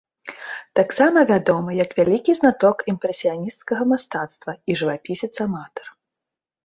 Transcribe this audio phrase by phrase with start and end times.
[0.79, 5.85] Таксама вядомы як вялікі знаток імпрэсіянісцкага мастацтва і жывапісец-аматар.